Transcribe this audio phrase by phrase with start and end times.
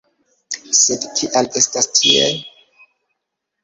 [0.77, 2.45] Sed kial estas tiel?